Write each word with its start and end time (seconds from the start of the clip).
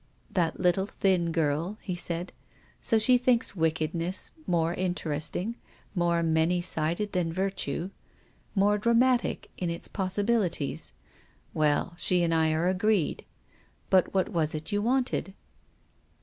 "That 0.31 0.59
little 0.59 0.87
thin 0.87 1.31
girl," 1.31 1.77
he 1.79 1.93
said. 1.93 2.31
"So 2.81 2.97
she 2.97 3.19
thinks 3.19 3.55
wickedness 3.55 4.31
more 4.47 4.73
interesting, 4.73 5.57
more 5.93 6.23
many 6.23 6.59
sided 6.59 7.11
than 7.11 7.31
virtue, 7.31 7.91
more 8.55 8.79
dramatic 8.79 9.51
in 9.59 9.69
its 9.69 9.87
possibil 9.87 10.41
ities. 10.49 10.93
Well, 11.53 11.93
she 11.97 12.23
and 12.23 12.33
I 12.33 12.51
arc 12.51 12.75
agreed. 12.77 13.25
But 13.91 14.11
what 14.11 14.29
was 14.29 14.55
it 14.55 14.71
you 14.71 14.81
wanted 14.81 15.35